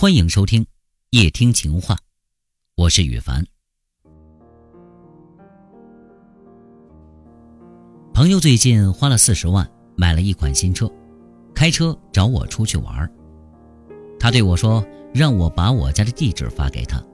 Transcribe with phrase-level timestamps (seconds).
[0.00, 0.64] 欢迎收听
[1.10, 1.96] 夜听情话，
[2.76, 3.44] 我是雨凡。
[8.14, 10.88] 朋友最近花了四十万买了一款新车，
[11.52, 13.12] 开车找我出去玩。
[14.20, 17.04] 他对我说：“让我把我家的地址发给他，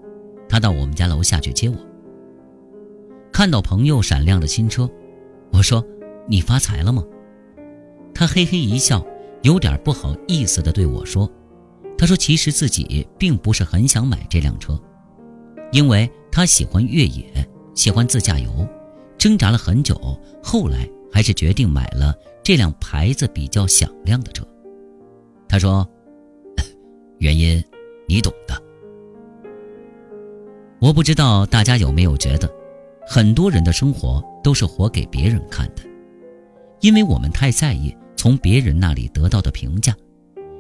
[0.47, 1.77] 他到我们家楼下去接我。”
[3.33, 4.87] 看到朋友闪亮的新车，
[5.53, 5.83] 我说
[6.29, 7.03] ：“你发财了吗？”
[8.15, 9.03] 他嘿嘿一笑，
[9.41, 11.27] 有点不好意思的对我说。
[11.97, 14.79] 他说：“其实自己并不是很想买这辆车，
[15.73, 17.25] 因为他喜欢越野，
[17.75, 18.69] 喜欢自驾游，
[19.17, 19.95] 挣扎了很久，
[20.43, 24.47] 后来还是决定买了这辆牌子比较响亮的车。”
[25.49, 25.89] 他说
[27.19, 27.63] ：“原因
[28.09, 28.61] 你懂的。”
[30.81, 32.53] 我不知道大家有没有觉得，
[33.07, 35.83] 很多人的生活都是活给别人看的，
[36.81, 39.97] 因为我们太在意从别人那里得到的评价。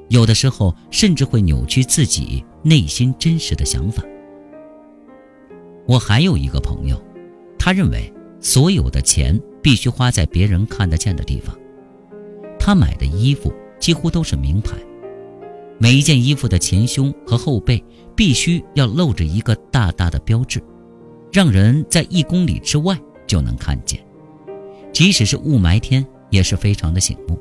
[0.08, 4.02] 有的时候甚至会扭曲自己内心真实的想法。
[5.86, 7.02] 我还有一个朋友，
[7.58, 11.56] 他认为所有的钱必须花在别人看得见的地方。
[12.58, 14.76] 他买的衣服几乎都是名牌，
[15.78, 17.82] 每一件衣服的前胸和后背
[18.14, 20.62] 必须要露着一个大大的标志，
[21.32, 24.00] 让人在一公里之外就能看见，
[24.92, 27.38] 即使是雾霾天也是非常的醒目。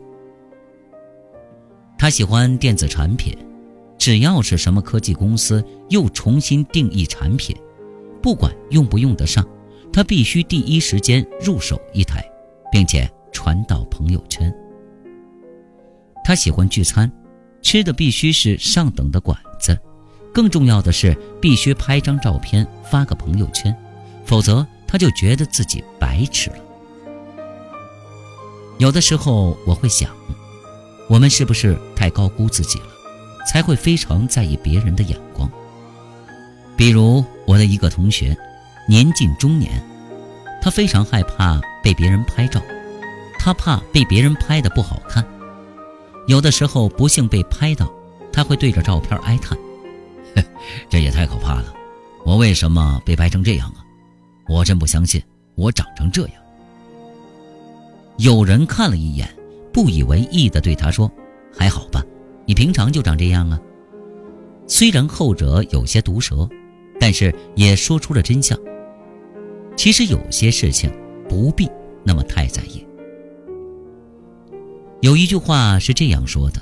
[1.98, 3.38] 他喜欢电子产品，
[3.98, 7.56] 只要是什么科技公司又重新定义产品，
[8.22, 9.48] 不管用不用得上，
[9.92, 12.22] 他必须第一时间入手一台，
[12.72, 14.54] 并且传到朋友圈。
[16.26, 17.10] 他喜欢聚餐，
[17.62, 19.78] 吃的必须是上等的馆子，
[20.34, 23.74] 更重要的是必须拍张照片发个朋友圈，
[24.26, 26.58] 否则他就觉得自己白吃了。
[28.78, 30.10] 有的时候我会想。
[31.14, 32.88] 我们是不是太高估自己了，
[33.46, 35.48] 才会非常在意别人的眼光？
[36.76, 38.36] 比如我的一个同学，
[38.90, 39.72] 年近中年，
[40.60, 42.60] 他非常害怕被别人拍照，
[43.38, 45.24] 他怕被别人拍的不好看。
[46.26, 47.88] 有的时候不幸被拍到，
[48.32, 49.56] 他会对着照片哀叹
[50.90, 51.72] ：“这也太可怕了！
[52.26, 53.86] 我为什么被拍成这样啊？
[54.48, 55.22] 我真不相信
[55.54, 56.36] 我长成这样。”
[58.18, 59.30] 有人看了一眼。
[59.74, 61.12] 不以为意地对他说
[61.52, 62.02] ：“还好吧，
[62.46, 63.60] 你平常就长这样啊。”
[64.68, 66.48] 虽然后者有些毒舌，
[67.00, 68.58] 但是也说出了真相。
[69.76, 70.90] 其实有些事情
[71.28, 71.68] 不必
[72.04, 72.86] 那么太在意。
[75.02, 76.62] 有一句话是这样说的：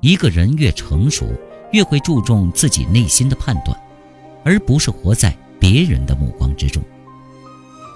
[0.00, 1.26] 一个人越成熟，
[1.72, 3.78] 越会注重自己内心的判断，
[4.42, 6.82] 而不是活在别人的目光之中。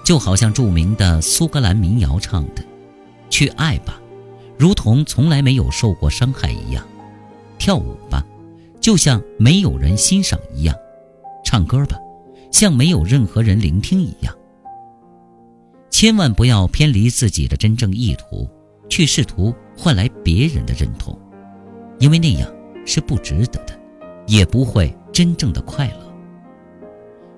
[0.05, 2.63] 就好像著名的苏格兰民谣唱的
[3.29, 3.99] ：“去爱吧。”
[4.63, 6.87] 如同从来没有受过伤害一样，
[7.57, 8.25] 跳舞吧，
[8.79, 10.73] 就像没有人欣赏一样；
[11.43, 11.97] 唱歌吧，
[12.49, 14.33] 像没有任何人聆听一样。
[15.89, 18.47] 千万不要偏离自己的真正意图，
[18.87, 21.13] 去试图换来别人的认同，
[21.99, 22.49] 因为那样
[22.85, 23.77] 是不值得的，
[24.27, 26.15] 也不会真正的快乐。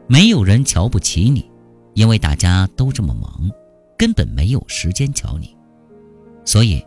[0.05, 1.49] 没有人瞧不起你，
[1.95, 3.49] 因为大家都这么忙，
[3.97, 5.57] 根本没有时间瞧你，
[6.45, 6.85] 所以。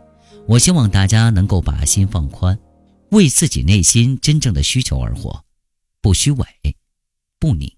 [0.49, 2.57] 我希望大家能够把心放宽，
[3.11, 5.45] 为自己内心真正的需求而活，
[6.01, 6.47] 不虚伪，
[7.39, 7.71] 不拧。